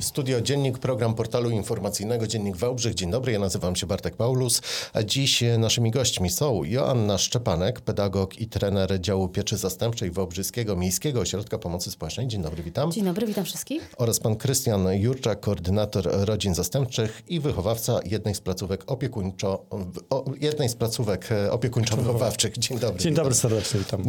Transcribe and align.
Studio 0.00 0.40
Dziennik, 0.40 0.78
program 0.78 1.14
portalu 1.14 1.50
informacyjnego 1.50 2.26
Dziennik 2.26 2.56
Wałbrzych. 2.56 2.94
Dzień 2.94 3.10
dobry, 3.10 3.32
ja 3.32 3.38
nazywam 3.38 3.76
się 3.76 3.86
Bartek 3.86 4.16
Paulus, 4.16 4.62
a 4.92 5.02
dziś 5.02 5.44
naszymi 5.58 5.90
gośćmi 5.90 6.30
są 6.30 6.64
Joanna 6.64 7.18
Szczepanek, 7.18 7.80
pedagog 7.80 8.40
i 8.40 8.46
trener 8.46 9.00
działu 9.00 9.28
pieczy 9.28 9.56
zastępczej 9.56 10.10
Wałbrzyskiego 10.10 10.76
Miejskiego 10.76 11.20
Ośrodka 11.20 11.58
Pomocy 11.58 11.90
Społecznej. 11.90 12.28
Dzień 12.28 12.42
dobry, 12.42 12.62
witam. 12.62 12.92
Dzień 12.92 13.04
dobry, 13.04 13.26
witam 13.26 13.44
wszystkich. 13.44 13.94
Oraz 13.96 14.20
pan 14.20 14.36
Krystian 14.36 14.88
Jurczak, 14.92 15.40
koordynator 15.40 16.08
rodzin 16.12 16.54
zastępczych 16.54 17.22
i 17.28 17.40
wychowawca 17.40 18.00
jednej 18.04 18.34
z 18.34 18.40
placówek 18.40 18.90
opiekuńczo, 18.90 19.64
o, 20.10 20.24
jednej 20.40 20.68
z 20.68 20.74
placówek 20.74 21.32
e, 21.32 21.50
opiekuńczo-wychowawczych. 21.50 22.58
Dzień 22.58 22.78
dobry. 22.78 22.98
Dzień 22.98 23.14
dobry, 23.14 23.34
serdecznie 23.34 23.80
witam. 23.80 24.00
E, 24.00 24.04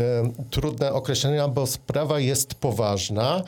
trudne 0.50 0.94
określenia, 0.94 1.48
bo 1.48 1.68
sprawa 1.68 2.20
jest 2.20 2.54
poważna 2.54 3.44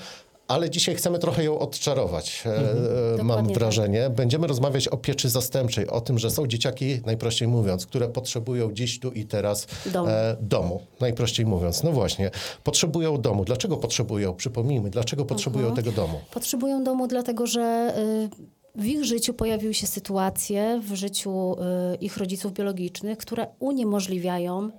ale 0.54 0.70
dzisiaj 0.70 0.96
chcemy 0.96 1.20
trochę 1.20 1.44
ją 1.44 1.60
odczarować, 1.60 2.44
e, 2.46 2.56
mhm. 2.56 3.20
E, 3.20 3.24
mam 3.24 3.46
tak. 3.46 3.56
wrażenie. 3.56 4.10
Będziemy 4.10 4.48
rozmawiać 4.48 4.88
o 4.88 4.98
pieczy 4.98 5.30
zastępczej, 5.30 5.88
o 5.88 6.02
tym, 6.02 6.20
że 6.20 6.32
są 6.32 6.48
dzieciaki, 6.48 7.02
najprościej 7.06 7.48
mówiąc, 7.48 7.86
które 7.86 8.10
potrzebują 8.10 8.74
dziś, 8.74 9.00
tu 9.00 9.12
i 9.12 9.26
teraz 9.26 9.68
domu. 9.86 10.10
E, 10.10 10.38
domu 10.42 10.82
najprościej 11.00 11.46
mówiąc. 11.46 11.84
No 11.84 11.92
właśnie, 11.92 12.32
potrzebują 12.64 13.22
domu. 13.22 13.46
Dlaczego 13.46 13.78
potrzebują? 13.78 14.34
Przypomnijmy, 14.34 14.90
dlaczego 14.90 15.26
potrzebują 15.26 15.68
mhm. 15.68 15.86
tego 15.86 15.96
domu? 15.96 16.20
Potrzebują 16.32 16.84
domu 16.84 17.08
dlatego, 17.08 17.48
że... 17.48 17.94
Y 17.98 18.64
w 18.76 18.86
ich 18.86 19.06
życiu 19.06 19.34
pojawiły 19.34 19.74
się 19.74 19.88
sytuacje, 19.88 20.82
w 20.84 20.94
życiu 20.94 21.56
y, 21.94 21.96
ich 21.96 22.18
rodziców 22.18 22.54
biologicznych, 22.54 23.18
które 23.18 23.48
uniemożliwiają 23.60 24.70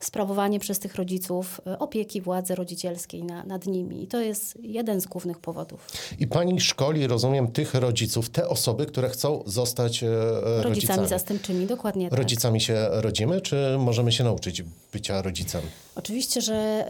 sprawowanie 0.00 0.60
przez 0.60 0.78
tych 0.78 0.94
rodziców 0.94 1.60
e, 1.66 1.78
opieki 1.78 2.20
władzy 2.20 2.54
rodzicielskiej 2.54 3.24
na, 3.24 3.44
nad 3.44 3.66
nimi. 3.66 4.02
I 4.02 4.06
to 4.06 4.20
jest 4.20 4.58
jeden 4.62 5.00
z 5.00 5.06
głównych 5.06 5.38
powodów. 5.38 5.88
I 6.18 6.26
pani 6.26 6.60
szkoli, 6.60 7.06
rozumiem, 7.06 7.52
tych 7.52 7.74
rodziców, 7.74 8.28
te 8.28 8.48
osoby, 8.48 8.86
które 8.86 9.08
chcą 9.08 9.42
zostać 9.46 10.02
e, 10.02 10.06
rodzicami. 10.06 10.62
Rodzicami 10.62 11.08
zastępczymi, 11.08 11.66
dokładnie 11.66 12.10
tak. 12.10 12.18
Rodzicami 12.18 12.60
się 12.60 12.88
rodzimy, 12.90 13.40
czy 13.40 13.76
możemy 13.78 14.12
się 14.12 14.24
nauczyć 14.24 14.62
bycia 14.92 15.22
rodzicem? 15.22 15.60
Oczywiście, 15.94 16.40
że 16.40 16.86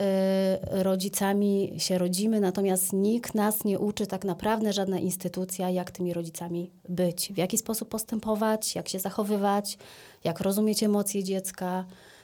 y, 0.75 0.83
rodzicami 0.83 1.75
się 1.79 1.99
rodzimy, 1.99 2.41
natomiast 2.41 2.93
nikt 2.93 3.35
nas 3.35 3.65
nie 3.65 3.79
uczy 3.79 4.07
tak 4.07 4.25
naprawdę, 4.25 4.73
żadna 4.73 4.99
instytucja, 4.99 5.71
jak 5.71 5.91
tymi 5.91 6.15
rodzicami 6.15 6.71
być, 6.89 7.33
w 7.33 7.37
jaki 7.37 7.59
sposób 7.59 7.89
postępować, 7.89 8.75
jak 8.75 8.89
się 8.89 8.99
zachowywać, 8.99 9.79
jak 10.25 10.41
rozumieć 10.41 10.83
emocje 10.83 11.25
dziecka, 11.25 11.85
E, 11.85 12.20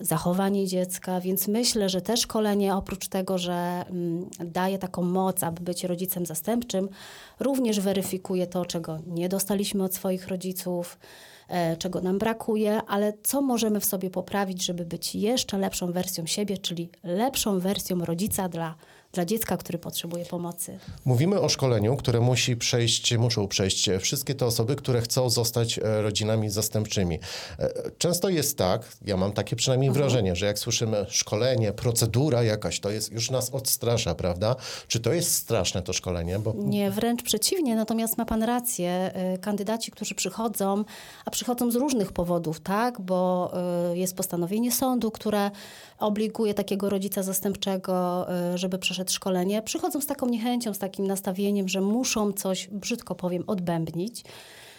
zachowanie 0.00 0.66
dziecka, 0.66 1.20
więc 1.20 1.48
myślę, 1.48 1.88
że 1.88 2.02
te 2.02 2.16
szkolenie 2.16 2.76
oprócz 2.76 3.08
tego, 3.08 3.38
że 3.38 3.84
mm, 3.90 4.30
daje 4.38 4.78
taką 4.78 5.02
moc, 5.02 5.42
aby 5.42 5.62
być 5.62 5.84
rodzicem 5.84 6.26
zastępczym, 6.26 6.88
również 7.40 7.80
weryfikuje 7.80 8.46
to, 8.46 8.64
czego 8.64 8.98
nie 9.06 9.28
dostaliśmy 9.28 9.84
od 9.84 9.94
swoich 9.94 10.28
rodziców, 10.28 10.98
e, 11.48 11.76
czego 11.76 12.00
nam 12.00 12.18
brakuje, 12.18 12.80
ale 12.88 13.12
co 13.22 13.42
możemy 13.42 13.80
w 13.80 13.84
sobie 13.84 14.10
poprawić, 14.10 14.64
żeby 14.64 14.84
być 14.84 15.14
jeszcze 15.14 15.58
lepszą 15.58 15.92
wersją 15.92 16.26
siebie, 16.26 16.58
czyli 16.58 16.88
lepszą 17.04 17.58
wersją 17.60 18.04
rodzica 18.04 18.48
dla 18.48 18.74
dla 19.16 19.24
dziecka, 19.24 19.56
który 19.56 19.78
potrzebuje 19.78 20.24
pomocy. 20.24 20.78
Mówimy 21.04 21.40
o 21.40 21.48
szkoleniu, 21.48 21.96
które 21.96 22.20
musi 22.20 22.56
przejść, 22.56 23.16
muszą 23.16 23.48
przejść 23.48 23.90
wszystkie 24.00 24.34
te 24.34 24.46
osoby, 24.46 24.76
które 24.76 25.00
chcą 25.00 25.30
zostać 25.30 25.78
e, 25.78 26.02
rodzinami 26.02 26.50
zastępczymi. 26.50 27.18
E, 27.58 27.90
często 27.98 28.28
jest 28.28 28.58
tak, 28.58 28.96
ja 29.04 29.16
mam 29.16 29.32
takie 29.32 29.56
przynajmniej 29.56 29.88
mhm. 29.88 30.02
wrażenie, 30.04 30.36
że 30.36 30.46
jak 30.46 30.58
słyszymy 30.58 31.06
szkolenie, 31.08 31.72
procedura 31.72 32.42
jakaś, 32.42 32.80
to 32.80 32.90
jest 32.90 33.12
już 33.12 33.30
nas 33.30 33.50
odstrasza, 33.50 34.14
prawda? 34.14 34.56
Czy 34.88 35.00
to 35.00 35.12
jest 35.12 35.34
straszne 35.34 35.82
to 35.82 35.92
szkolenie? 35.92 36.38
Bo... 36.38 36.54
Nie, 36.56 36.90
wręcz 36.90 37.22
przeciwnie, 37.22 37.76
natomiast 37.76 38.18
ma 38.18 38.24
pan 38.24 38.42
rację. 38.42 38.90
E, 38.90 39.38
kandydaci, 39.38 39.90
którzy 39.90 40.14
przychodzą, 40.14 40.84
a 41.24 41.30
przychodzą 41.30 41.70
z 41.70 41.76
różnych 41.76 42.12
powodów, 42.12 42.60
tak? 42.60 43.00
Bo 43.00 43.52
jest 43.94 44.16
postanowienie 44.16 44.72
sądu, 44.72 45.10
które 45.10 45.50
obliguje 45.98 46.54
takiego 46.54 46.90
rodzica 46.90 47.22
zastępczego, 47.22 48.26
żeby 48.54 48.78
przeszedł 48.78 49.05
szkolenie, 49.12 49.62
przychodzą 49.62 50.00
z 50.00 50.06
taką 50.06 50.26
niechęcią, 50.26 50.74
z 50.74 50.78
takim 50.78 51.06
nastawieniem, 51.06 51.68
że 51.68 51.80
muszą 51.80 52.32
coś, 52.32 52.68
brzydko 52.68 53.14
powiem, 53.14 53.44
odbębnić. 53.46 54.24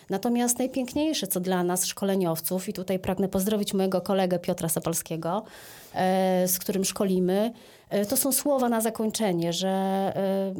Natomiast 0.10 0.60
najpiękniejsze, 0.60 1.28
co 1.28 1.40
dla 1.40 1.64
nas, 1.64 1.86
szkoleniowców, 1.86 2.70
i 2.70 2.74
tutaj 2.74 3.00
pragnę 3.00 3.28
pozdrowić 3.28 3.74
mojego 3.74 4.02
kolegę 4.02 4.40
Piotra 4.40 4.70
Sapolskiego, 4.70 5.44
e, 5.94 6.48
z 6.48 6.60
którym 6.60 6.86
szkolimy, 6.86 7.54
e, 7.90 8.06
to 8.06 8.18
są 8.18 8.32
słowa 8.32 8.70
na 8.70 8.82
zakończenie, 8.82 9.54
że, 9.54 9.68
e, 9.68 10.54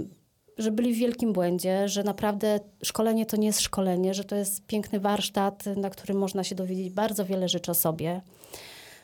że 0.58 0.72
byli 0.72 0.94
w 0.94 0.98
wielkim 0.98 1.34
błędzie, 1.34 1.90
że 1.90 2.04
naprawdę 2.04 2.60
szkolenie 2.84 3.26
to 3.26 3.38
nie 3.38 3.48
jest 3.48 3.62
szkolenie, 3.62 4.14
że 4.14 4.24
to 4.24 4.36
jest 4.36 4.66
piękny 4.66 5.00
warsztat, 5.00 5.66
na 5.66 5.90
którym 5.90 6.18
można 6.18 6.44
się 6.44 6.56
dowiedzieć 6.56 6.90
bardzo 6.90 7.26
wiele 7.26 7.50
rzeczy 7.50 7.72
o 7.72 7.74
sobie. 7.74 8.22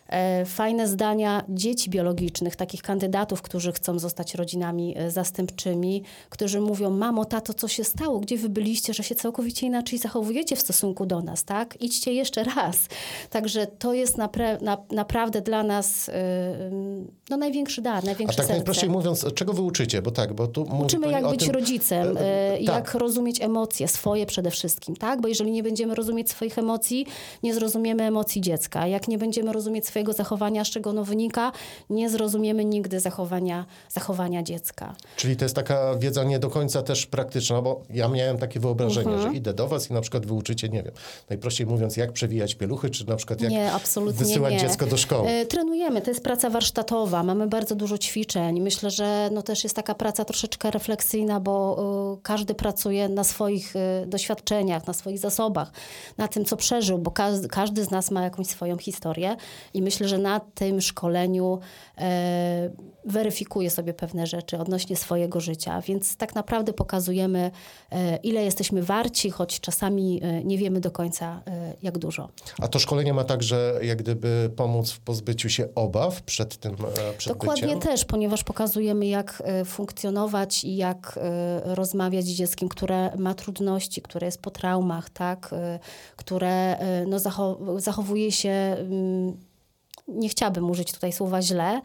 E, 0.07 0.45
fajne 0.45 0.87
zdania 0.87 1.43
dzieci 1.49 1.89
biologicznych, 1.89 2.55
takich 2.55 2.81
kandydatów, 2.81 3.41
którzy 3.41 3.71
chcą 3.71 3.99
zostać 3.99 4.35
rodzinami 4.35 4.97
e, 4.97 5.11
zastępczymi, 5.11 6.03
którzy 6.29 6.61
mówią: 6.61 6.89
Mamo, 6.89 7.25
tato, 7.25 7.53
co 7.53 7.67
się 7.67 7.83
stało? 7.83 8.19
Gdzie 8.19 8.37
wy 8.37 8.49
byliście, 8.49 8.93
że 8.93 9.03
się 9.03 9.15
całkowicie 9.15 9.67
inaczej 9.67 9.99
zachowujecie 9.99 10.55
w 10.55 10.61
stosunku 10.61 11.05
do 11.05 11.21
nas, 11.21 11.43
tak? 11.43 11.81
Idźcie 11.81 12.13
jeszcze 12.13 12.43
raz. 12.43 12.77
Także 13.29 13.67
to 13.67 13.93
jest 13.93 14.17
napra 14.17 14.57
na, 14.61 14.77
naprawdę 14.91 15.41
dla 15.41 15.63
nas 15.63 16.07
yy, 16.07 16.13
no, 17.29 17.37
największy 17.37 17.81
dar, 17.81 18.03
największe 18.03 18.35
A 18.35 18.37
tak 18.37 18.45
serce. 18.45 18.53
najprościej 18.53 18.89
mówiąc, 18.89 19.25
czego 19.35 19.53
wy 19.53 19.61
uczycie? 19.61 20.01
Bo 20.01 20.11
tak, 20.11 20.33
bo 20.33 20.47
tu 20.47 20.67
Uczymy, 20.85 21.11
jak 21.11 21.29
być 21.29 21.45
tym... 21.45 21.51
rodzicem, 21.51 22.07
yy, 22.07 22.65
tak. 22.65 22.75
jak 22.75 22.93
rozumieć 22.93 23.41
emocje 23.41 23.87
swoje 23.87 24.25
przede 24.25 24.51
wszystkim, 24.51 24.95
tak? 24.95 25.21
Bo 25.21 25.27
jeżeli 25.27 25.51
nie 25.51 25.63
będziemy 25.63 25.95
rozumieć 25.95 26.29
swoich 26.29 26.57
emocji, 26.57 27.05
nie 27.43 27.53
zrozumiemy 27.53 28.03
emocji 28.03 28.41
dziecka. 28.41 28.87
Jak 28.87 29.07
nie 29.07 29.17
będziemy 29.17 29.53
rozumieć 29.53 29.85
swojego 29.93 30.13
zachowania, 30.13 30.65
z 30.65 30.69
czego 30.69 30.89
ono 30.89 31.03
wynika, 31.03 31.51
nie 31.89 32.09
zrozumiemy 32.09 32.65
nigdy 32.65 32.99
zachowania, 32.99 33.65
zachowania 33.89 34.43
dziecka. 34.43 34.95
Czyli 35.15 35.35
to 35.35 35.45
jest 35.45 35.55
taka 35.55 35.95
wiedza 35.95 36.23
nie 36.23 36.39
do 36.39 36.49
końca 36.49 36.81
też 36.81 37.05
praktyczna, 37.05 37.61
bo 37.61 37.81
ja 37.89 38.07
miałem 38.07 38.37
takie 38.37 38.59
wyobrażenie, 38.59 39.09
-huh. 39.09 39.17
że 39.17 39.17
mhm. 39.17 39.35
idę 39.35 39.53
do 39.53 39.67
was 39.67 39.89
i 39.89 39.93
na 39.93 40.01
przykład 40.01 40.25
wyuczycie, 40.25 40.69
nie 40.69 40.83
wiem, 40.83 40.93
najprościej 41.29 41.67
mówiąc, 41.67 41.97
jak 41.97 42.11
przewijać 42.13 42.55
pieluchy, 42.55 42.89
czy 42.89 43.07
na 43.07 43.15
przykład 43.15 43.41
jak 43.41 43.51
nie, 43.51 43.71
wysyłać 44.11 44.53
nie. 44.53 44.59
dziecko 44.59 44.85
do 44.85 44.97
szkoły. 44.97 45.29
E, 45.29 45.45
trenujemy, 45.45 46.01
to 46.01 46.11
jest 46.11 46.23
praca 46.23 46.49
warsztatowa, 46.49 47.23
mamy 47.23 47.47
bardzo 47.47 47.75
dużo 47.75 47.97
ćwiczeń. 47.97 48.61
Myślę, 48.61 48.91
że 48.91 49.29
no 49.31 49.41
też 49.41 49.63
jest 49.63 49.75
taka 49.75 49.95
praca 49.95 50.25
troszeczkę 50.25 50.71
refleksyjna, 50.71 51.39
bo 51.39 52.15
y, 52.17 52.21
każdy 52.21 52.55
pracuje 52.55 53.09
na 53.09 53.23
swoich 53.23 53.75
y, 53.75 54.05
doświadczeniach, 54.07 54.87
na 54.87 54.93
swoich 54.93 55.19
zasobach, 55.19 55.71
na 56.17 56.27
tym, 56.27 56.45
co 56.45 56.57
przeżył, 56.57 56.97
bo 56.97 57.11
każdy, 57.11 57.47
każdy 57.47 57.85
z 57.85 57.91
nas 57.91 58.11
ma 58.11 58.23
jakąś 58.23 58.47
swoją 58.47 58.77
historię 58.77 59.35
i 59.73 59.81
myślę, 59.83 60.07
że 60.07 60.17
na 60.17 60.39
tym 60.39 60.81
szkoleniu 60.81 61.59
e, 61.97 62.69
weryfikuje 63.05 63.69
sobie 63.69 63.93
pewne 63.93 64.27
rzeczy 64.27 64.57
odnośnie 64.57 64.95
swojego 64.95 65.39
życia, 65.39 65.81
więc 65.81 66.17
tak 66.17 66.35
naprawdę 66.35 66.73
pokazujemy, 66.73 67.51
e, 67.91 68.17
ile 68.17 68.43
jesteśmy 68.43 68.83
warci, 68.83 69.31
choć 69.31 69.59
czasami 69.59 70.19
e, 70.23 70.43
nie 70.43 70.57
wiemy 70.57 70.79
do 70.79 70.91
końca, 70.91 71.41
e, 71.47 71.73
jak 71.81 71.97
dużo. 71.97 72.29
A 72.61 72.67
to 72.67 72.79
szkolenie 72.79 73.13
ma 73.13 73.23
także 73.23 73.79
jak 73.81 73.97
gdyby 73.97 74.51
pomóc 74.55 74.91
w 74.91 74.99
pozbyciu 74.99 75.49
się 75.49 75.67
obaw 75.75 76.21
przed 76.21 76.57
tym 76.57 76.73
e, 76.73 77.13
przed 77.17 77.33
Dokładnie 77.33 77.63
byciem? 77.63 77.79
też, 77.79 78.05
ponieważ 78.05 78.43
pokazujemy, 78.43 79.05
jak 79.05 79.43
e, 79.45 79.65
funkcjonować 79.65 80.63
i 80.63 80.75
jak 80.75 81.19
rozmawiać 81.63 82.25
z 82.25 82.29
dzieckiem, 82.29 82.69
które 82.69 83.15
ma 83.17 83.33
trudności, 83.33 84.01
które 84.01 84.27
jest 84.27 84.41
po 84.41 84.51
traumach, 84.51 85.09
tak, 85.09 85.55
które 86.15 86.77
no, 87.07 87.19
zachowuje 87.79 88.31
się 88.31 88.49
mm, 88.49 89.37
nie 90.07 90.29
chciałabym 90.29 90.69
użyć 90.69 90.91
tutaj 90.91 91.13
słowa 91.13 91.41
źle, 91.41 91.81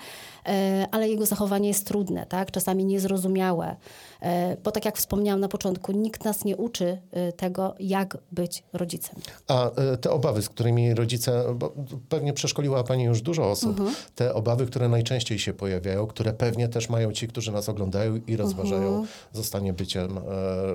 e, 0.47 0.87
ale 0.91 1.09
jego 1.09 1.27
zachowanie 1.27 1.69
jest 1.69 1.87
trudne, 1.87 2.27
tak? 2.27 2.51
czasami 2.51 2.85
niezrozumiałe. 2.85 3.77
E, 4.23 4.57
bo 4.65 4.71
tak 4.71 4.85
jak 4.85 4.97
wspomniałam 4.97 5.41
na 5.41 5.49
początku, 5.49 5.93
nikt 5.93 6.25
nas 6.25 6.45
nie 6.45 6.57
uczy 6.57 6.99
e, 7.11 7.33
tego, 7.33 7.75
jak 7.81 8.19
być 8.33 8.65
rodzicem. 8.73 9.17
A 9.49 9.71
te 10.01 10.11
obawy, 10.11 10.43
z 10.43 10.49
którymi 10.49 10.95
rodzice, 10.95 11.55
bo 11.55 11.75
pewnie 12.09 12.33
przeszkoliła 12.33 12.85
Pani 12.85 13.05
już 13.05 13.23
dużo 13.23 13.51
osób, 13.51 13.71
mhm. 13.71 13.97
te 14.15 14.35
obawy, 14.35 14.67
które 14.67 14.89
najczęściej 14.89 15.39
się 15.39 15.53
pojawiają, 15.53 16.07
które 16.07 16.33
pewnie 16.33 16.69
też 16.69 16.89
mają 16.89 17.13
ci, 17.13 17.29
którzy 17.29 17.53
nas 17.53 17.69
oglądają 17.69 18.17
i 18.27 18.37
rozważają 18.37 18.89
mhm. 18.89 19.07
zostanie 19.33 19.73
byciem 19.73 20.21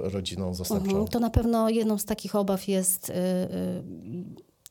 rodziną 0.02 0.54
zastępczą. 0.54 0.90
Mhm. 0.90 1.08
To 1.08 1.20
na 1.20 1.30
pewno 1.30 1.70
jedną 1.70 1.98
z 1.98 2.06
takich 2.06 2.36
obaw 2.36 2.68
jest 2.68 3.12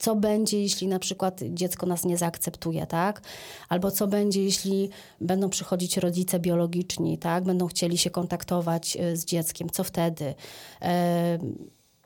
co 0.03 0.17
będzie, 0.17 0.63
jeśli 0.63 0.89
na 0.89 0.99
przykład 0.99 1.41
dziecko 1.49 1.87
nas 1.87 2.05
nie 2.05 2.19
zaakceptuje, 2.19 2.87
tak? 2.87 3.23
Albo 3.69 3.91
co 3.91 4.07
będzie, 4.07 4.45
jeśli 4.45 4.91
będą 5.21 5.51
przychodzić 5.51 5.97
rodzice 5.97 6.39
biologiczni, 6.41 7.19
tak? 7.19 7.45
Będą 7.45 7.67
chcieli 7.67 7.99
się 7.99 8.11
kontaktować 8.11 8.97
y, 8.97 9.17
z 9.17 9.25
dzieckiem, 9.25 9.71
co 9.71 9.85
wtedy? 9.85 10.35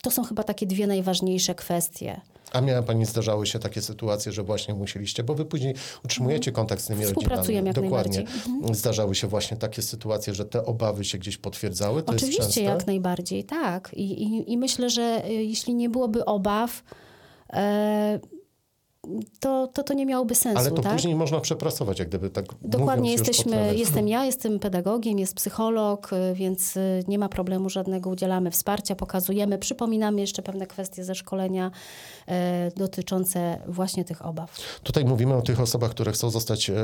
To 0.01 0.11
są 0.11 0.23
chyba 0.23 0.43
takie 0.43 0.65
dwie 0.65 0.87
najważniejsze 0.87 1.55
kwestie. 1.55 2.21
A 2.51 2.61
miała 2.61 2.81
pani, 2.81 3.05
zdarzały 3.05 3.47
się 3.47 3.59
takie 3.59 3.81
sytuacje, 3.81 4.31
że 4.31 4.43
właśnie 4.43 4.73
musieliście, 4.73 5.23
bo 5.23 5.35
wy 5.35 5.45
później 5.45 5.75
utrzymujecie 6.05 6.51
kontakt 6.51 6.81
z 6.81 6.87
tymi 6.87 7.05
rodzinami. 7.05 7.53
Jak 7.53 7.65
Dokładnie. 7.65 7.81
najbardziej. 7.81 8.25
Mhm. 8.47 8.75
Zdarzały 8.75 9.15
się 9.15 9.27
właśnie 9.27 9.57
takie 9.57 9.81
sytuacje, 9.81 10.33
że 10.33 10.45
te 10.45 10.65
obawy 10.65 11.05
się 11.05 11.17
gdzieś 11.17 11.37
potwierdzały? 11.37 12.03
To 12.03 12.11
Oczywiście, 12.11 12.63
jak 12.63 12.87
najbardziej, 12.87 13.43
tak. 13.43 13.91
I, 13.93 14.23
i, 14.23 14.51
I 14.51 14.57
myślę, 14.57 14.89
że 14.89 15.25
y, 15.25 15.33
jeśli 15.33 15.73
nie 15.75 15.89
byłoby 15.89 16.25
obaw, 16.25 16.83
e, 17.53 18.19
to, 19.39 19.67
to 19.67 19.83
to 19.83 19.93
nie 19.93 20.05
miałoby 20.05 20.35
sensu, 20.35 20.59
Ale 20.59 20.71
to 20.71 20.81
tak? 20.81 20.93
później 20.93 21.15
można 21.15 21.39
przepracować, 21.39 21.99
jak 21.99 22.07
gdyby 22.07 22.29
tak 22.29 22.45
Dokładnie, 22.61 23.11
jesteśmy, 23.11 23.75
jestem 23.75 24.07
ja, 24.07 24.25
jestem 24.25 24.59
pedagogiem, 24.59 25.19
jest 25.19 25.33
psycholog, 25.35 26.13
y, 26.13 26.33
więc 26.33 26.77
y, 26.77 27.03
nie 27.07 27.19
ma 27.19 27.29
problemu 27.29 27.69
żadnego, 27.69 28.09
udzielamy 28.09 28.51
wsparcia, 28.51 28.95
pokazujemy, 28.95 29.57
przypominamy 29.57 30.21
jeszcze 30.21 30.41
pewne 30.41 30.67
kwestie 30.67 31.03
ze 31.03 31.15
szkolenia 31.15 31.71
e, 32.27 32.71
dotyczące 32.75 33.59
właśnie 33.67 34.05
tych 34.05 34.25
obaw. 34.25 34.57
Tutaj 34.83 35.05
mówimy 35.05 35.33
o 35.35 35.41
tych 35.41 35.59
osobach, 35.61 35.91
które 35.91 36.11
chcą 36.11 36.29
zostać 36.29 36.69
e, 36.69 36.75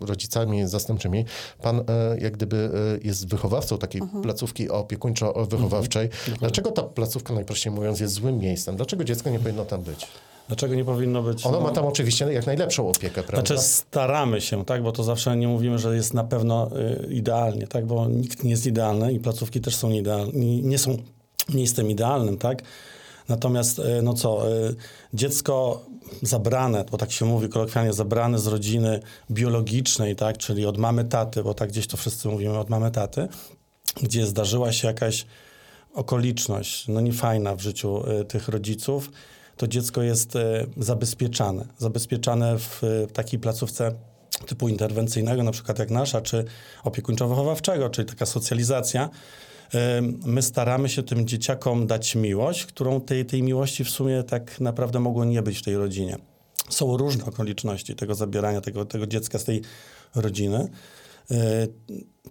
rodzicami 0.00 0.68
zastępczymi. 0.68 1.24
Pan 1.62 1.78
e, 1.80 1.82
jak 2.20 2.32
gdyby 2.32 2.70
e, 3.02 3.06
jest 3.06 3.28
wychowawcą 3.28 3.78
takiej 3.78 4.02
Mhm. 4.02 4.22
placówki 4.22 4.68
opiekuńczo-wychowawczej. 4.68 6.08
Dlaczego 6.38 6.70
ta 6.72 6.82
placówka, 6.82 7.34
najprościej 7.34 7.72
mówiąc, 7.72 8.00
jest 8.00 8.14
złym 8.14 8.38
miejscem? 8.38 8.76
Dlaczego 8.76 9.04
dziecko 9.04 9.30
nie 9.30 9.38
powinno 9.38 9.64
tam 9.64 9.82
być? 9.82 10.06
Dlaczego 10.48 10.74
nie 10.74 10.84
powinno 10.84 11.22
być? 11.22 11.46
Ono 11.46 11.58
no, 11.58 11.64
ma 11.64 11.70
tam 11.70 11.84
oczywiście 11.84 12.32
jak 12.32 12.46
najlepszą 12.46 12.88
opiekę, 12.88 13.22
prawda? 13.22 13.36
Znaczy 13.36 13.58
staramy 13.62 14.40
się, 14.40 14.64
tak, 14.64 14.82
bo 14.82 14.92
to 14.92 15.04
zawsze 15.04 15.36
nie 15.36 15.48
mówimy, 15.48 15.78
że 15.78 15.96
jest 15.96 16.14
na 16.14 16.24
pewno 16.24 16.70
y, 16.76 17.12
idealnie, 17.12 17.66
tak, 17.66 17.86
bo 17.86 18.06
nikt 18.08 18.44
nie 18.44 18.50
jest 18.50 18.66
idealny 18.66 19.12
i 19.12 19.20
placówki 19.20 19.60
też 19.60 19.76
są 19.76 19.90
idealne, 19.90 20.32
nie, 20.32 20.62
nie 20.62 20.78
są 20.78 20.96
miejscem 21.48 21.90
idealnym, 21.90 22.38
tak. 22.38 22.62
Natomiast, 23.28 23.78
y, 23.78 24.02
no 24.02 24.14
co, 24.14 24.52
y, 24.52 24.74
dziecko 25.14 25.84
zabrane, 26.22 26.84
bo 26.90 26.98
tak 26.98 27.12
się 27.12 27.24
mówi 27.24 27.48
kolokwialnie, 27.48 27.92
zabrane 27.92 28.38
z 28.38 28.46
rodziny 28.46 29.00
biologicznej, 29.30 30.16
tak, 30.16 30.38
czyli 30.38 30.66
od 30.66 30.78
mamy 30.78 31.04
taty, 31.04 31.42
bo 31.42 31.54
tak 31.54 31.68
gdzieś 31.68 31.86
to 31.86 31.96
wszyscy 31.96 32.28
mówimy 32.28 32.58
od 32.58 32.70
mamy 32.70 32.90
taty, 32.90 33.28
gdzie 34.02 34.26
zdarzyła 34.26 34.72
się 34.72 34.88
jakaś 34.88 35.26
okoliczność, 35.94 36.88
no 36.88 37.00
niefajna 37.00 37.54
w 37.54 37.60
życiu 37.60 38.10
y, 38.20 38.24
tych 38.24 38.48
rodziców, 38.48 39.10
to 39.56 39.68
dziecko 39.68 40.02
jest 40.02 40.36
y, 40.36 40.40
zabezpieczane. 40.76 41.66
Zabezpieczane 41.78 42.58
w 42.58 42.84
y, 42.84 43.06
takiej 43.12 43.40
placówce 43.40 43.92
typu 44.46 44.68
interwencyjnego, 44.68 45.42
na 45.42 45.52
przykład 45.52 45.78
jak 45.78 45.90
nasza, 45.90 46.20
czy 46.20 46.44
opiekuńczo-wychowawczego, 46.84 47.90
czyli 47.90 48.08
taka 48.08 48.26
socjalizacja. 48.26 49.10
Y, 49.74 49.78
My 50.26 50.42
staramy 50.42 50.88
się 50.88 51.02
tym 51.02 51.26
dzieciakom 51.26 51.86
dać 51.86 52.14
miłość, 52.14 52.66
którą 52.66 53.00
tej, 53.00 53.26
tej 53.26 53.42
miłości 53.42 53.84
w 53.84 53.90
sumie 53.90 54.22
tak 54.22 54.60
naprawdę 54.60 55.00
mogło 55.00 55.24
nie 55.24 55.42
być 55.42 55.58
w 55.58 55.62
tej 55.62 55.76
rodzinie. 55.76 56.16
Są 56.70 56.96
różne 56.96 57.24
okoliczności 57.24 57.94
tego 57.94 58.14
zabierania 58.14 58.60
tego, 58.60 58.84
tego 58.84 59.06
dziecka 59.06 59.38
z 59.38 59.44
tej 59.44 59.62
rodziny. 60.14 60.68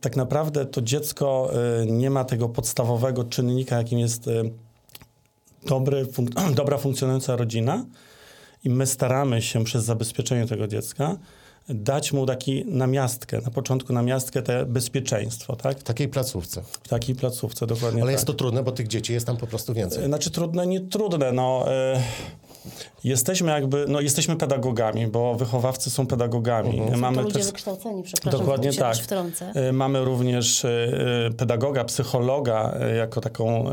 Tak 0.02 0.16
naprawdę 0.16 0.66
to 0.66 0.82
dziecko 0.82 1.52
nie 1.86 2.10
ma 2.10 2.24
tego 2.24 2.50
podstawowego 2.50 3.24
czynnika, 3.24 3.78
jakim 3.78 4.00
jest 4.00 4.30
dobry, 5.68 6.06
funk- 6.06 6.54
dobra 6.56 6.78
funkcjonująca 6.78 7.36
rodzina 7.36 7.86
i 8.64 8.70
my 8.70 8.88
staramy 8.88 9.42
się 9.42 9.64
przez 9.64 9.84
zabezpieczenie 9.84 10.48
tego 10.48 10.68
dziecka 10.68 11.18
dać 11.70 12.14
mu 12.14 12.26
taki 12.26 12.66
namiastkę, 12.66 13.42
na 13.42 13.52
początku 13.52 13.94
namiastkę 13.94 14.42
te 14.42 14.66
bezpieczeństwo, 14.66 15.56
tak? 15.56 15.80
W 15.80 15.84
takiej 15.84 16.08
placówce. 16.08 16.62
W 16.84 16.88
takiej 16.88 17.16
placówce, 17.16 17.68
dokładnie 17.68 18.02
Ale 18.02 18.10
tak. 18.10 18.14
jest 18.14 18.28
to 18.28 18.34
trudne, 18.34 18.64
bo 18.64 18.72
tych 18.72 18.88
dzieci 18.88 19.14
jest 19.14 19.26
tam 19.26 19.38
po 19.38 19.48
prostu 19.48 19.74
więcej. 19.74 20.06
Znaczy 20.06 20.32
trudne, 20.32 20.68
nie 20.68 20.82
trudne, 20.82 21.32
no... 21.32 21.66
Jesteśmy 23.04 23.52
jakby, 23.52 23.86
no 23.88 24.02
jesteśmy 24.02 24.36
pedagogami, 24.36 25.08
bo 25.08 25.36
wychowawcy 25.36 25.90
są 25.90 26.08
pedagogami. 26.08 26.70
Mhm. 26.70 26.88
Są 26.88 26.94
to 26.96 27.02
Mamy 27.02 27.22
ludzie 27.22 27.40
też 27.40 27.46
wykształceni, 27.46 28.04
przepraszam, 28.04 28.40
Dokładnie 28.40 28.74
się 28.74 28.80
tak. 28.80 28.98
wtrącę. 28.98 29.54
Y, 29.70 29.74
Mamy 29.74 30.06
również 30.06 30.64
y, 30.64 30.68
y, 31.32 31.34
pedagoga, 31.34 31.84
psychologa 31.84 32.78
jako 32.98 33.22
taką 33.22 33.66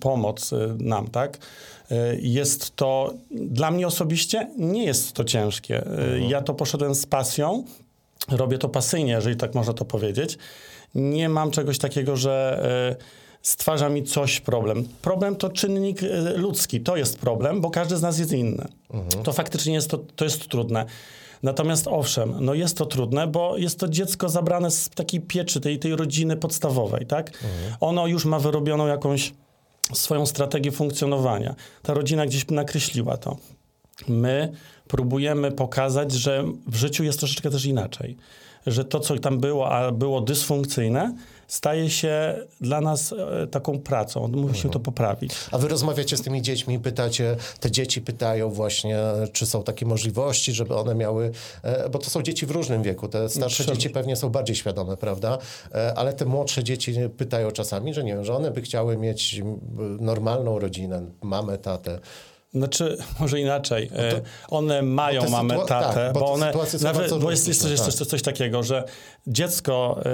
pomoc 0.00 0.50
nam, 0.78 1.08
tak? 1.08 1.38
Jest 2.18 2.76
to, 2.76 3.14
dla 3.30 3.70
mnie 3.70 3.86
osobiście 3.86 4.50
nie 4.58 4.84
jest 4.84 5.12
to 5.12 5.24
ciężkie. 5.24 5.82
Y, 6.16 6.20
Ja 6.28 6.42
to 6.42 6.54
poszedłem 6.54 6.94
z 6.94 7.06
pasją, 7.06 7.64
robię 8.28 8.58
to 8.58 8.68
pasyjnie, 8.68 9.12
jeżeli 9.12 9.36
tak 9.36 9.54
można 9.54 9.72
to 9.72 9.84
powiedzieć. 9.84 10.38
Nie 10.94 11.28
mam 11.28 11.50
czegoś 11.50 11.78
takiego, 11.78 12.16
że 12.16 12.62
y, 12.92 13.27
stwarza 13.42 13.88
mi 13.88 14.02
coś 14.02 14.40
problem. 14.40 14.84
Problem 15.02 15.36
to 15.36 15.48
czynnik 15.48 16.02
y, 16.02 16.08
ludzki, 16.36 16.80
to 16.80 16.96
jest 16.96 17.18
problem, 17.18 17.60
bo 17.60 17.70
każdy 17.70 17.96
z 17.96 18.02
nas 18.02 18.18
jest 18.18 18.32
inny. 18.32 18.68
To 19.22 19.32
faktycznie 19.32 19.74
jest 19.74 19.90
to, 19.90 19.98
to 20.16 20.24
jest 20.24 20.48
trudne. 20.48 20.84
Natomiast 21.42 21.86
owszem, 21.88 22.34
no 22.40 22.54
jest 22.54 22.76
to 22.76 22.86
trudne, 22.86 23.26
bo 23.26 23.56
jest 23.56 23.80
to 23.80 23.88
dziecko 23.88 24.28
zabrane 24.28 24.70
z 24.70 24.88
takiej 24.88 25.20
pieczy, 25.20 25.60
tej, 25.60 25.78
tej 25.78 25.96
rodziny 25.96 26.36
podstawowej, 26.36 27.06
tak? 27.06 27.30
Ono 27.80 28.06
już 28.06 28.24
ma 28.24 28.38
wyrobioną 28.38 28.86
jakąś 28.86 29.32
swoją 29.92 30.26
strategię 30.26 30.72
funkcjonowania. 30.72 31.54
Ta 31.82 31.94
rodzina 31.94 32.26
gdzieś 32.26 32.46
nakreśliła 32.46 33.16
to. 33.16 33.36
My 34.08 34.52
próbujemy 34.88 35.52
pokazać, 35.52 36.12
że 36.12 36.44
w 36.66 36.76
życiu 36.76 37.04
jest 37.04 37.18
troszeczkę 37.18 37.50
też 37.50 37.64
inaczej. 37.64 38.16
Że 38.66 38.84
to, 38.84 39.00
co 39.00 39.18
tam 39.18 39.38
było, 39.38 39.70
a 39.70 39.92
było 39.92 40.20
dysfunkcyjne, 40.20 41.14
staje 41.48 41.90
się 41.90 42.38
dla 42.60 42.80
nas 42.80 43.12
e, 43.12 43.46
taką 43.46 43.78
pracą. 43.78 44.28
Musimy 44.28 44.72
to 44.72 44.80
poprawić. 44.80 45.32
A 45.52 45.58
wy 45.58 45.68
rozmawiacie 45.68 46.16
z 46.16 46.22
tymi 46.22 46.42
dziećmi, 46.42 46.78
pytacie, 46.78 47.36
te 47.60 47.70
dzieci 47.70 48.00
pytają 48.00 48.50
właśnie, 48.50 48.98
czy 49.32 49.46
są 49.46 49.62
takie 49.62 49.86
możliwości, 49.86 50.52
żeby 50.52 50.74
one 50.74 50.94
miały, 50.94 51.30
e, 51.62 51.88
bo 51.88 51.98
to 51.98 52.10
są 52.10 52.22
dzieci 52.22 52.46
w 52.46 52.50
różnym 52.50 52.82
wieku, 52.82 53.08
te 53.08 53.28
starsze 53.28 53.66
dzieci 53.66 53.90
pewnie 53.90 54.16
są 54.16 54.28
bardziej 54.28 54.56
świadome, 54.56 54.96
prawda? 54.96 55.38
E, 55.74 55.94
Ale 55.94 56.12
te 56.12 56.24
młodsze 56.24 56.64
dzieci 56.64 56.94
pytają 57.16 57.50
czasami, 57.50 57.94
że 57.94 58.04
nie 58.04 58.14
wiem, 58.14 58.24
że 58.24 58.34
one 58.34 58.50
by 58.50 58.62
chciały 58.62 58.96
mieć 58.96 59.42
normalną 60.00 60.58
rodzinę, 60.58 61.02
mamę, 61.22 61.58
tatę. 61.58 61.98
Znaczy, 62.54 62.96
może 63.20 63.40
inaczej. 63.40 63.90
E, 63.96 64.20
one 64.48 64.82
mają 64.82 65.20
bo 65.20 65.26
te 65.26 65.32
mamę, 65.32 65.54
sytua- 65.54 65.66
tatę, 65.66 65.94
tak, 65.94 66.12
bo 66.12 66.20
bo 66.20 66.32
one. 66.32 66.52
Nawet, 66.82 67.14
bo 67.18 67.30
jest, 67.30 67.48
jest, 67.48 67.62
coś- 67.62 67.70
jest 67.70 67.84
tak. 67.84 67.94
coś, 67.94 68.08
coś 68.08 68.22
takiego, 68.22 68.62
że 68.62 68.84
dziecko 69.26 70.00
e, 70.04 70.10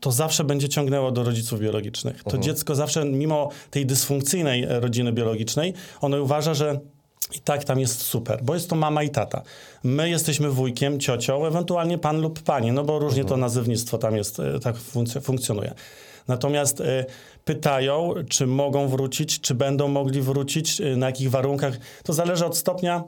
to 0.00 0.12
zawsze 0.12 0.44
będzie 0.44 0.68
ciągnęło 0.68 1.10
do 1.10 1.22
rodziców 1.22 1.60
biologicznych. 1.60 2.16
To 2.22 2.24
Mhm. 2.30 2.42
dziecko 2.42 2.74
zawsze, 2.74 3.04
mimo 3.04 3.48
tej 3.70 3.86
dysfunkcyjnej 3.86 4.66
rodziny 4.68 5.12
biologicznej, 5.12 5.74
ono 6.00 6.22
uważa, 6.22 6.54
że. 6.54 6.80
I 7.34 7.40
tak 7.40 7.64
tam 7.64 7.80
jest 7.80 8.02
super, 8.02 8.40
bo 8.42 8.54
jest 8.54 8.70
to 8.70 8.76
mama 8.76 9.02
i 9.02 9.10
tata. 9.10 9.42
My 9.84 10.10
jesteśmy 10.10 10.50
wujkiem, 10.50 11.00
ciocią, 11.00 11.46
ewentualnie 11.46 11.98
pan 11.98 12.20
lub 12.20 12.42
pani, 12.42 12.72
no 12.72 12.84
bo 12.84 12.98
różnie 12.98 13.24
to 13.24 13.36
nazywnictwo 13.36 13.98
tam 13.98 14.16
jest, 14.16 14.40
e, 14.40 14.60
tak 14.60 14.76
funkc- 14.76 15.20
funkcjonuje. 15.20 15.74
Natomiast 16.28 16.80
e, 16.80 17.04
pytają, 17.44 18.14
czy 18.28 18.46
mogą 18.46 18.88
wrócić, 18.88 19.40
czy 19.40 19.54
będą 19.54 19.88
mogli 19.88 20.20
wrócić, 20.22 20.80
e, 20.80 20.96
na 20.96 21.06
jakich 21.06 21.30
warunkach. 21.30 21.74
To 22.04 22.12
zależy 22.12 22.46
od 22.46 22.56
stopnia 22.56 23.04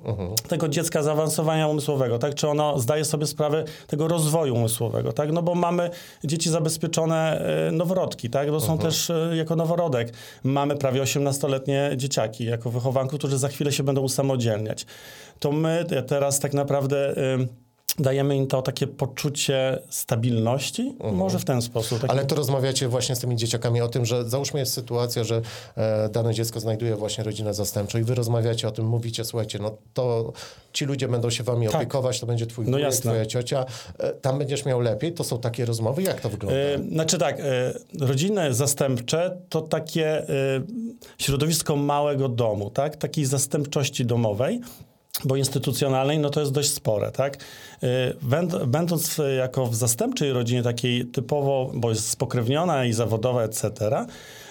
tego 0.49 0.69
dziecka 0.69 1.03
zaawansowania 1.03 1.69
umysłowego, 1.69 2.19
tak? 2.19 2.35
Czy 2.35 2.49
ono 2.49 2.79
zdaje 2.79 3.05
sobie 3.05 3.27
sprawę 3.27 3.65
tego 3.87 4.09
rozwoju 4.09 4.55
umysłowego, 4.55 5.13
tak? 5.13 5.33
No 5.33 5.43
bo 5.43 5.55
mamy 5.55 5.91
dzieci 6.25 6.51
zabezpieczone 6.51 7.41
e, 7.69 7.73
noworodki, 7.73 8.31
tak? 8.31 8.49
To 8.49 8.61
są 8.61 8.79
też 8.79 9.11
e, 9.11 9.37
jako 9.37 9.57
noworodek. 9.57 10.13
Mamy 10.45 10.77
prawie 10.77 11.03
18-letnie 11.03 11.91
dzieciaki 11.97 12.45
jako 12.45 12.71
wychowanków, 12.71 13.19
którzy 13.19 13.39
za 13.39 13.49
chwilę 13.49 13.73
się 13.73 13.83
będą 13.83 14.01
usamodzielniać. 14.01 14.87
To 15.39 15.53
my 15.53 15.85
te- 15.89 16.03
teraz 16.03 16.41
tak 16.41 16.55
naprawdę... 16.55 17.17
e, 17.17 17.68
Dajemy 17.99 18.37
im 18.37 18.47
to 18.47 18.62
takie 18.62 18.87
poczucie 18.87 19.78
stabilności, 19.90 20.97
może 21.12 21.38
w 21.38 21.45
ten 21.45 21.62
sposób. 21.62 22.00
Taki 22.00 22.11
Ale 22.12 22.25
to 22.25 22.35
rozmawiacie 22.35 22.88
właśnie 22.88 23.17
z 23.17 23.19
tymi 23.21 23.37
dzieciakami 23.37 23.81
o 23.81 23.88
tym, 23.88 24.05
że 24.07 24.28
załóżmy 24.28 24.61
jest 24.61 24.73
sytuacja, 24.73 25.25
że 25.25 25.40
e, 25.76 26.09
dane 26.09 26.35
dziecko 26.35 26.61
znajduje 26.61 26.97
właśnie 26.97 27.25
rodzinę 27.25 27.55
zastępczą 27.55 27.99
i 27.99 28.02
wy 28.02 28.14
rozmawiacie 28.14 28.69
o 28.69 28.71
tym, 28.71 28.87
mówicie, 28.87 29.25
słuchajcie, 29.25 29.59
no 29.59 29.76
to 29.95 30.33
ci 30.73 30.85
ludzie 30.85 31.09
będą 31.09 31.31
się 31.31 31.45
wami 31.45 31.67
Tak. 31.67 31.75
opiekować, 31.76 32.21
to 32.21 32.26
będzie 32.26 32.47
twój 32.47 32.64
No 32.64 32.71
wujek, 32.78 32.93
twoja 32.95 33.26
ciocia, 33.26 33.64
e, 33.99 34.12
tam 34.12 34.38
będziesz 34.38 34.64
miał 34.64 34.81
lepiej, 34.81 35.12
to 35.12 35.25
są 35.25 35.38
takie 35.38 35.64
rozmowy, 35.64 36.02
jak 36.02 36.21
to 36.21 36.28
wygląda? 36.28 36.59
E, 36.59 36.78
Znaczy 36.93 37.19
tak, 37.19 37.40
e, 37.40 37.73
rodziny 38.00 38.55
zastępcze 38.55 39.37
to 39.49 39.61
takie 39.61 40.19
e, 40.19 40.25
środowisko 41.19 41.76
małego 41.76 42.28
domu, 42.28 42.71
tak? 42.71 42.97
Takiej 42.97 43.25
zastępczości 43.25 44.07
domowej, 44.07 44.61
bo 45.25 45.37
instytucjonalnej, 45.37 46.19
no 46.19 46.31
to 46.31 46.41
jest 46.41 46.53
dość 46.53 46.73
spore, 46.73 47.13
tak? 47.13 47.37
Będ- 48.23 48.65
Będąc 48.67 49.21
e, 49.21 49.35
jako 49.35 49.67
w 49.67 49.75
zastępczej 49.75 50.33
rodzinie 50.33 50.63
takiej 50.63 51.07
typowo, 51.07 51.71
bo 51.75 51.91
jest 51.91 52.09
spokrewniona 52.11 52.85
i 52.85 52.93
zawodowa, 52.93 53.43
etc., 53.43 53.71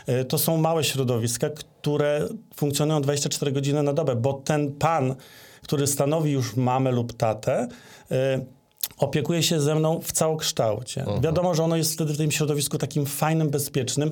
e, 0.08 0.26
to 0.26 0.38
są 0.38 0.58
małe 0.58 0.84
środowiska, 0.84 1.50
które 1.50 2.28
funkcjonują 2.56 3.02
24 3.02 3.52
godziny 3.52 3.84
na 3.84 3.94
dobę, 3.94 4.16
bo 4.16 4.34
ten 4.34 4.72
pan, 4.72 5.16
który 5.64 5.88
stanowi 5.88 6.32
już 6.32 6.56
mamę 6.56 6.92
lub 6.92 7.14
tatę, 7.14 7.68
e, 8.12 8.46
opiekuje 8.98 9.44
się 9.44 9.60
ze 9.62 9.76
mną 9.76 10.00
w 10.04 10.12
całokształcie. 10.12 11.06
Wiadomo, 11.22 11.56
że 11.56 11.64
ono 11.64 11.76
jest 11.76 11.94
wtedy 11.94 12.14
w 12.14 12.18
tym 12.18 12.32
środowisku 12.32 12.78
takim 12.78 13.06
fajnym, 13.06 13.50
bezpiecznym. 13.50 14.12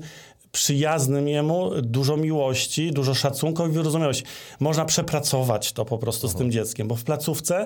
Przyjaznym 0.55 1.27
jemu, 1.27 1.71
dużo 1.81 2.17
miłości, 2.17 2.91
dużo 2.91 3.13
szacunku 3.13 3.67
i 3.67 3.71
wyrozumiałości. 3.71 4.23
Można 4.59 4.85
przepracować 4.85 5.71
to 5.71 5.85
po 5.85 5.97
prostu 5.97 6.27
z 6.27 6.35
tym 6.35 6.51
dzieckiem, 6.51 6.87
bo 6.87 6.95
w 6.95 7.03
placówce 7.03 7.65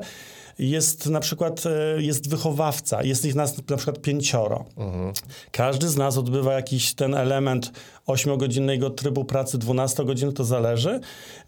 jest 0.59 1.05
na 1.05 1.19
przykład 1.19 1.63
e, 1.65 2.01
jest 2.01 2.29
wychowawca, 2.29 3.03
jest 3.03 3.25
ich 3.25 3.35
nas 3.35 3.69
na 3.69 3.77
przykład 3.77 4.01
pięcioro. 4.01 4.65
Każdy 5.51 5.89
z 5.89 5.97
nas 5.97 6.17
odbywa 6.17 6.53
jakiś 6.53 6.93
ten 6.93 7.13
element 7.13 7.71
8-godzinnego 8.07 8.89
trybu 8.95 9.25
pracy, 9.25 9.57
12 9.57 10.05
godzin, 10.05 10.33
to 10.33 10.43
zależy. 10.43 10.99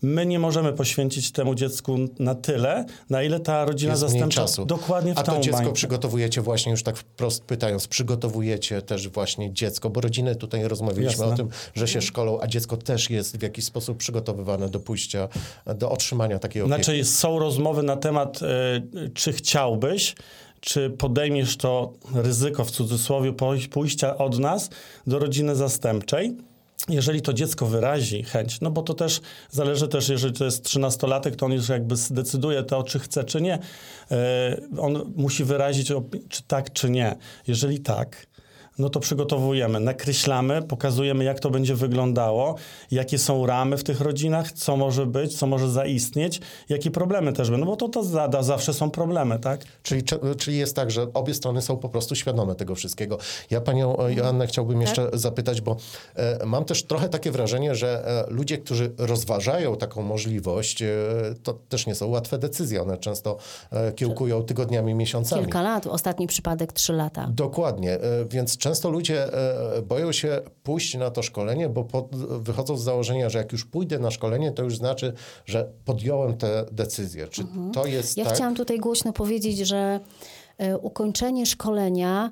My 0.02 0.26
nie 0.26 0.40
możemy 0.40 0.74
poświęcić 0.74 1.32
temu 1.32 1.56
dziecku 1.56 1.98
na 2.20 2.36
tyle, 2.36 2.86
na 3.10 3.24
ile 3.24 3.40
ta 3.40 3.66
rodzina 3.66 3.92
Jest 3.92 4.02
zastępcza 4.02 4.42
czasu. 4.42 4.66
dokładnie 4.66 5.14
w 5.14 5.18
A 5.18 5.24
to 5.24 5.40
dziecko 5.40 5.58
bańkę. 5.58 5.74
przygotowujecie 5.74 6.42
właśnie, 6.42 6.72
już 6.72 6.84
tak 6.84 6.98
wprost 6.98 7.44
pytając, 7.44 7.88
przygotowujecie 7.88 8.82
też 8.82 9.08
właśnie 9.10 9.54
dziecko, 9.54 9.90
bo 9.90 10.02
rodziny 10.02 10.36
tutaj 10.36 10.64
rozmawialiśmy 10.68 11.26
Jasne. 11.26 11.34
o 11.34 11.38
tym, 11.38 11.50
że 11.76 11.88
się 11.88 12.02
szkolą, 12.02 12.40
a 12.42 12.48
dziecko 12.48 12.78
też 12.78 13.10
jest 13.10 13.38
w 13.38 13.42
jakiś 13.42 13.66
sposób 13.66 13.98
przygotowywane 13.98 14.70
do 14.70 14.80
pójścia, 14.80 15.28
do 15.76 15.92
otrzymania 15.92 16.40
takiej 16.40 16.62
opieki. 16.62 16.84
Znaczy 16.84 17.04
są 17.06 17.40
rozmowy 17.40 17.84
na 17.84 17.98
temat, 17.98 18.40
e, 18.44 18.46
czy 19.14 19.34
chciałbyś, 19.34 20.16
czy 20.60 20.90
podejmiesz 20.90 21.58
to 21.58 21.94
ryzyko 22.16 22.66
w 22.66 22.72
cudzysłowie 22.72 23.34
pójścia 23.72 24.18
od 24.18 24.40
nas 24.40 24.70
do 25.08 25.20
rodziny 25.20 25.56
zastępczej. 25.56 26.38
Jeżeli 26.90 27.22
to 27.22 27.34
dziecko 27.34 27.66
wyrazi 27.66 28.24
chęć, 28.24 28.62
no 28.62 28.72
bo 28.72 28.82
to 28.82 28.94
też 28.94 29.22
zależy 29.50 29.88
też, 29.88 30.10
jeżeli 30.10 30.34
to 30.34 30.46
jest 30.46 30.64
trzynastolatek, 30.64 31.36
to 31.36 31.46
on 31.46 31.52
już 31.52 31.70
jakby 31.70 31.96
decyduje 32.12 32.64
to, 32.64 32.84
czy 32.84 33.00
chce, 33.00 33.24
czy 33.24 33.42
nie. 33.42 33.60
E, 34.12 34.58
On 34.78 35.14
musi 35.16 35.44
wyrazić, 35.44 35.92
czy 36.30 36.44
tak, 36.44 36.74
czy 36.74 36.90
nie. 36.90 37.16
Jeżeli 37.48 37.80
tak, 37.80 38.28
no 38.80 38.90
to 38.90 39.00
przygotowujemy, 39.00 39.80
nakreślamy, 39.80 40.62
pokazujemy, 40.62 41.24
jak 41.24 41.40
to 41.40 41.50
będzie 41.50 41.76
wyglądało, 41.76 42.56
jakie 42.92 43.18
są 43.18 43.46
ramy 43.46 43.78
w 43.78 43.84
tych 43.84 44.02
rodzinach, 44.02 44.52
co 44.52 44.78
może 44.78 45.06
być, 45.06 45.38
co 45.40 45.48
może 45.48 45.72
zaistnieć, 45.72 46.42
jakie 46.70 46.92
problemy 46.92 47.34
też 47.34 47.52
będą, 47.52 47.66
bo 47.66 47.76
to, 47.76 47.90
to 47.90 48.04
zada, 48.04 48.44
zawsze 48.44 48.74
są 48.74 48.92
problemy, 48.92 49.40
tak? 49.40 49.62
Czyli, 49.84 50.04
czy- 50.04 50.20
czyli 50.38 50.58
jest 50.58 50.76
tak, 50.76 50.92
że 50.92 51.08
obie 51.14 51.34
strony 51.34 51.62
są 51.62 51.78
po 51.78 51.90
prostu 51.90 52.16
świadome 52.16 52.56
tego 52.56 52.76
wszystkiego. 52.76 53.18
Ja 53.50 53.62
panią 53.62 53.98
e, 54.00 54.14
Joannę 54.14 54.48
chciałbym 54.48 54.82
jeszcze 54.82 55.10
zapytać, 55.14 55.62
bo 55.62 55.76
e, 56.16 56.46
mam 56.46 56.66
też 56.66 56.84
trochę 56.84 57.10
takie 57.10 57.32
wrażenie, 57.32 57.76
że 57.76 58.08
e, 58.28 58.34
ludzie, 58.34 58.58
którzy 58.58 58.92
rozważają 58.98 59.76
taką 59.76 60.02
możliwość, 60.02 60.82
e, 60.82 60.88
to 61.44 61.54
też 61.70 61.88
nie 61.88 61.96
są 61.96 62.08
łatwe 62.08 62.38
decyzje. 62.38 62.82
One 62.82 62.98
często 62.98 63.38
e, 63.72 63.92
kiełkują 63.92 64.44
tygodniami, 64.44 64.94
miesiącami. 64.94 65.42
Kilka 65.44 65.62
lat, 65.62 65.88
ostatni 65.88 66.28
przypadek 66.28 66.74
trzy 66.74 66.94
lata. 66.94 67.28
Dokładnie, 67.34 67.94
e, 67.94 68.00
więc 68.26 68.58
często 68.62 68.90
ludzie 68.90 69.34
e, 69.34 69.82
boją 69.82 70.12
się 70.12 70.42
pójść 70.64 70.96
na 70.96 71.12
to 71.12 71.24
szkolenie, 71.24 71.70
bo 71.70 71.84
pod, 71.84 72.16
wychodzą 72.44 72.78
z 72.78 72.84
założenia, 72.84 73.30
że 73.30 73.38
jak 73.38 73.52
już 73.52 73.66
pójdę 73.66 74.00
na 74.00 74.12
szkolenie, 74.12 74.52
to 74.52 74.64
już 74.64 74.78
znaczy, 74.78 75.14
że 75.46 75.72
podjąłem 75.86 76.38
tę 76.38 76.66
decyzję. 76.72 77.28
Czy 77.28 77.44
to 77.74 77.86
jest 77.86 78.18
Ja 78.18 78.26
tak? 78.26 78.34
chciałam 78.34 78.56
tutaj 78.56 78.80
głośno 78.80 79.14
powiedzieć, 79.14 79.58
że 79.58 80.00
e, 80.58 80.78
ukończenie 80.78 81.46
szkolenia 81.46 82.32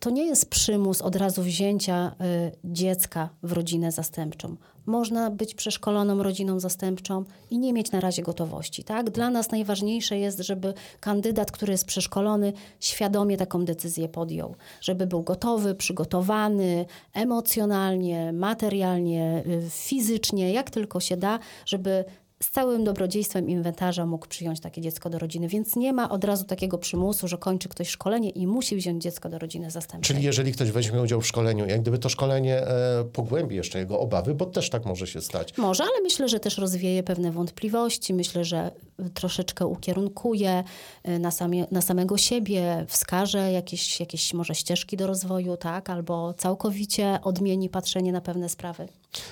to 0.00 0.10
nie 0.10 0.26
jest 0.26 0.50
przymus 0.50 1.02
od 1.02 1.16
razu 1.16 1.42
wzięcia 1.42 2.14
e, 2.20 2.50
dziecka 2.64 3.28
w 3.42 3.52
rodzinę 3.52 3.92
zastępczą. 3.92 4.56
Można 4.86 5.30
być 5.30 5.54
przeszkoloną 5.54 6.22
rodziną 6.22 6.60
zastępczą 6.60 7.24
i 7.50 7.58
nie 7.58 7.72
mieć 7.72 7.92
na 7.92 8.00
razie 8.00 8.22
gotowości. 8.22 8.84
Tak? 8.84 9.10
Dla 9.10 9.30
nas 9.30 9.50
najważniejsze 9.50 10.18
jest, 10.18 10.38
żeby 10.38 10.74
kandydat, 11.00 11.50
który 11.50 11.72
jest 11.72 11.84
przeszkolony, 11.84 12.52
świadomie 12.80 13.36
taką 13.36 13.64
decyzję 13.64 14.08
podjął. 14.08 14.54
Żeby 14.80 15.06
był 15.06 15.22
gotowy, 15.22 15.74
przygotowany 15.74 16.86
emocjonalnie, 17.12 18.32
materialnie, 18.32 19.44
y, 19.46 19.70
fizycznie, 19.70 20.52
jak 20.52 20.70
tylko 20.70 21.00
się 21.00 21.16
da, 21.16 21.38
żeby 21.66 22.04
z 22.42 22.50
całym 22.50 22.84
dobrodziejstwem 22.84 23.50
inwentarza 23.50 24.06
mógł 24.06 24.28
przyjąć 24.28 24.60
takie 24.60 24.80
dziecko 24.80 25.10
do 25.10 25.18
rodziny. 25.18 25.48
Więc 25.48 25.76
nie 25.76 25.92
ma 25.92 26.10
od 26.10 26.24
razu 26.24 26.44
takiego 26.44 26.78
przymusu, 26.78 27.28
że 27.28 27.38
kończy 27.38 27.68
ktoś 27.68 27.88
szkolenie 27.88 28.30
i 28.30 28.46
musi 28.46 28.76
wziąć 28.76 29.02
dziecko 29.02 29.28
do 29.28 29.38
rodziny 29.38 29.70
zastępczej. 29.70 30.14
Czyli 30.14 30.26
jeżeli 30.26 30.52
ktoś 30.52 30.70
weźmie 30.70 31.02
udział 31.02 31.20
w 31.20 31.26
szkoleniu, 31.26 31.66
jak 31.66 31.80
gdyby 31.80 31.98
to 31.98 32.08
szkolenie 32.08 32.66
e, 32.66 33.04
pogłębi 33.12 33.56
jeszcze 33.56 33.78
jego 33.78 34.00
obawy, 34.00 34.34
bo 34.34 34.46
też 34.46 34.70
tak 34.70 34.84
może 34.84 35.06
się 35.06 35.20
stać. 35.20 35.58
Może, 35.58 35.84
ale 35.84 36.02
myślę, 36.02 36.28
że 36.28 36.40
też 36.40 36.58
rozwieje 36.58 37.02
pewne 37.02 37.32
wątpliwości. 37.32 38.14
Myślę, 38.14 38.44
że 38.44 38.70
y, 39.00 39.10
troszeczkę 39.10 39.66
ukierunkuje 39.66 40.64
y, 41.08 41.18
na, 41.18 41.30
samie, 41.30 41.66
na 41.70 41.80
samego 41.80 42.18
siebie, 42.18 42.86
wskaże 42.88 43.52
jakieś, 43.52 44.00
jakieś 44.00 44.34
może 44.34 44.54
ścieżki 44.54 44.96
do 44.96 45.06
rozwoju, 45.06 45.56
tak? 45.56 45.90
Albo 45.90 46.34
całkowicie 46.34 47.18
odmieni 47.22 47.68
patrzenie 47.68 48.12
na 48.12 48.20
pewne 48.20 48.48
sprawy. 48.48 48.88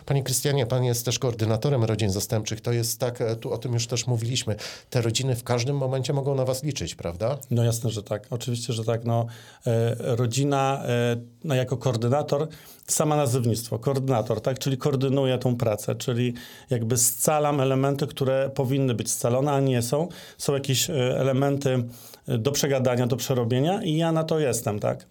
Panie 0.07 0.23
Krystianie, 0.23 0.67
pan 0.67 0.85
jest 0.85 1.05
też 1.05 1.19
koordynatorem 1.19 1.85
rodzin 1.85 2.11
zastępczych. 2.11 2.61
To 2.61 2.73
jest 2.73 3.00
tak, 3.01 3.21
e, 3.21 3.37
tu 3.37 3.53
o 3.53 3.59
tym 3.59 3.73
już 3.73 3.87
też 3.87 4.07
mówiliśmy. 4.07 4.57
Te 4.91 5.03
rodziny 5.03 5.37
w 5.37 5.45
każdym 5.45 5.77
momencie 5.77 6.13
mogą 6.13 6.35
na 6.35 6.45
was 6.45 6.63
liczyć, 6.65 6.95
prawda? 6.95 7.39
No 7.51 7.65
jasne, 7.65 7.91
że 7.91 8.03
tak. 8.03 8.27
Oczywiście, 8.31 8.73
że 8.73 8.85
tak. 8.85 9.05
No, 9.05 9.27
e, 9.67 9.95
rodzina 10.17 10.83
e, 10.85 11.17
no, 11.45 11.55
jako 11.55 11.77
koordynator, 11.77 12.49
sama 12.87 13.17
nazywnictwo, 13.17 13.79
koordynator, 13.79 14.41
tak? 14.41 14.59
Czyli 14.59 14.79
koordynuje 14.79 15.39
tą 15.39 15.57
pracę, 15.57 15.95
czyli 15.95 16.35
jakby 16.71 16.97
scalam 16.97 17.61
elementy, 17.61 18.07
które 18.07 18.51
powinny 18.55 18.95
być 18.95 19.11
scalone, 19.11 19.53
a 19.53 19.61
nie 19.61 19.83
są. 19.83 20.09
Są 20.39 20.55
jakieś 20.55 20.91
elementy 20.91 21.85
do 22.27 22.53
przegadania, 22.53 23.07
do 23.07 23.17
przerobienia 23.17 23.83
i 23.83 23.97
ja 23.97 24.13
na 24.13 24.25
to 24.25 24.39
jestem, 24.39 24.81
tak? 24.81 25.07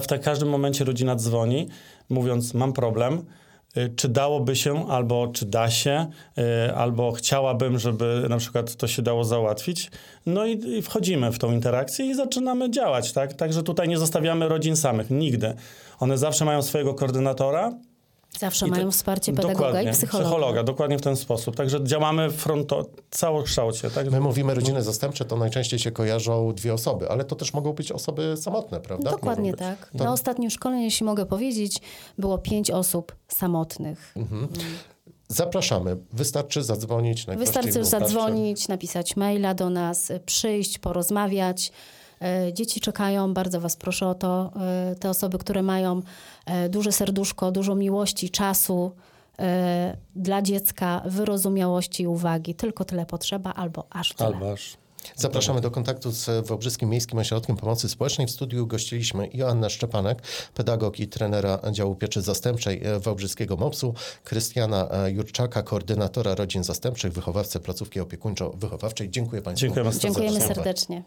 W 0.00 0.06
ta- 0.06 0.18
każdym 0.18 0.48
momencie 0.48 0.84
rodzina 0.84 1.16
dzwoni, 1.16 1.68
mówiąc, 2.08 2.54
mam 2.54 2.72
problem, 2.72 3.24
czy 3.96 4.08
dałoby 4.08 4.56
się, 4.56 4.88
albo 4.88 5.28
czy 5.28 5.46
da 5.46 5.70
się, 5.70 6.06
y, 6.38 6.74
albo 6.74 7.12
chciałabym, 7.12 7.78
żeby 7.78 8.26
na 8.28 8.36
przykład 8.36 8.76
to 8.76 8.88
się 8.88 9.02
dało 9.02 9.24
załatwić. 9.24 9.90
No 10.26 10.46
i 10.46 10.82
wchodzimy 10.82 11.32
w 11.32 11.38
tą 11.38 11.52
interakcję 11.52 12.06
i 12.06 12.14
zaczynamy 12.14 12.70
działać, 12.70 13.12
tak? 13.12 13.34
Także 13.34 13.62
tutaj 13.62 13.88
nie 13.88 13.98
zostawiamy 13.98 14.48
rodzin 14.48 14.76
samych, 14.76 15.10
nigdy. 15.10 15.54
One 15.98 16.18
zawsze 16.18 16.44
mają 16.44 16.62
swojego 16.62 16.94
koordynatora. 16.94 17.72
Zawsze 18.38 18.66
i 18.66 18.70
te- 18.70 18.76
mają 18.76 18.90
wsparcie 18.90 19.32
pedagoga 19.32 19.54
dokładnie, 19.66 19.90
i 19.90 19.94
psychologa. 19.94 20.62
dokładnie 20.62 20.98
w 20.98 21.02
ten 21.02 21.16
sposób. 21.16 21.56
Także 21.56 21.84
działamy 21.84 22.30
fronto, 22.30 22.86
całokształcie, 23.10 23.90
tak? 23.90 24.10
My 24.10 24.20
mówimy 24.20 24.54
rodziny 24.54 24.82
zastępcze, 24.82 25.24
to 25.24 25.36
najczęściej 25.36 25.78
się 25.78 25.90
kojarzą 25.90 26.52
dwie 26.52 26.74
osoby, 26.74 27.10
ale 27.10 27.24
to 27.24 27.36
też 27.36 27.54
mogą 27.54 27.72
być 27.72 27.92
osoby 27.92 28.34
samotne, 28.36 28.80
prawda? 28.80 29.10
Dokładnie 29.10 29.54
tak. 29.54 29.90
To- 29.98 30.04
Na 30.04 30.12
ostatnim 30.12 30.50
szkoleniu, 30.50 30.82
jeśli 30.82 31.06
mogę 31.06 31.26
powiedzieć, 31.26 31.78
było 32.18 32.38
pięć 32.38 32.70
osób 32.70 33.16
samotnych. 33.28 34.14
Zapraszamy. 35.28 35.96
Wystarczy 36.12 36.62
zadzwonić. 36.62 37.26
Wystarczy 37.26 37.72
wystarczy. 37.72 37.84
zadzwonić, 38.08 38.68
napisać 38.68 39.16
maila 39.16 39.54
do 39.54 39.70
nas, 39.70 40.12
przyjść, 40.26 40.78
porozmawiać. 40.78 41.72
E, 42.22 42.52
Dzieci 42.52 42.80
czekają, 42.80 43.34
bardzo 43.34 43.60
Was 43.60 43.76
proszę 43.76 44.06
o 44.06 44.14
to. 44.14 44.52
E, 44.90 44.94
Te 44.94 45.10
osoby, 45.10 45.38
które 45.38 45.62
mają 45.62 46.02
e, 46.46 46.68
duże 46.68 46.92
serduszko, 46.92 47.52
dużo 47.52 47.74
miłości, 47.74 48.30
czasu 48.30 48.92
dla 50.16 50.42
dziecka, 50.42 51.02
wyrozumiałości 51.06 52.02
i 52.02 52.06
uwagi. 52.06 52.54
Tylko 52.54 52.84
tyle 52.84 53.06
potrzeba, 53.06 53.52
albo 53.52 53.86
aż 53.90 54.14
tyle. 54.14 54.28
Albo 54.28 54.52
aż. 54.52 54.76
Zapraszamy 55.16 55.60
do 55.60 55.70
kontaktu 55.70 56.10
z 56.10 56.46
Wałbrzyskim 56.46 56.88
Miejskim 56.88 57.18
Ośrodkiem 57.18 57.56
Pomocy 57.56 57.88
Społecznej. 57.88 58.26
W 58.26 58.30
studiu 58.30 58.66
gościliśmy 58.66 59.28
Joannę 59.34 59.70
Szczepanek, 59.70 60.22
pedagog 60.54 61.00
i 61.00 61.08
trenera 61.08 61.58
działu 61.72 61.94
pieczy 61.94 62.22
zastępczej 62.22 62.82
Wałbrzyskiego 62.98 63.56
MOPS-u, 63.56 63.94
Krystiana 64.24 64.88
Jurczaka, 65.08 65.62
koordynatora 65.62 66.34
rodzin 66.34 66.64
zastępczych, 66.64 67.12
wychowawcę 67.12 67.60
placówki 67.60 68.00
opiekuńczo-wychowawczej. 68.00 69.10
Dziękuję 69.10 69.42
Państwu. 69.42 69.66
Dziękujemy 70.00 70.40
serdecznie. 70.40 71.02